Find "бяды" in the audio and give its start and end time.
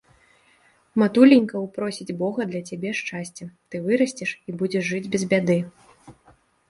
5.35-5.59